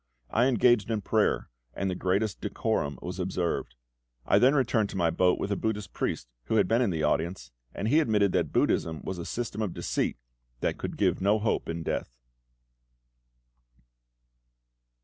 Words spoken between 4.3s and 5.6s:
then returned to my boat with a